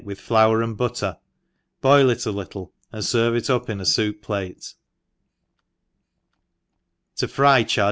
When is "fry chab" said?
7.27-7.79